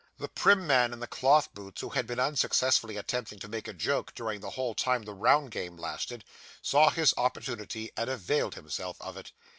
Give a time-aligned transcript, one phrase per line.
[0.17, 3.71] The prim man in the cloth boots, who had been unsuccessfully attempting to make a
[3.71, 6.25] joke during the whole time the round game lasted,
[6.63, 9.31] saw his opportunity, and availed himself of it.